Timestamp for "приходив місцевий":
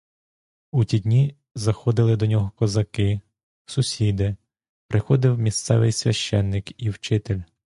4.87-5.91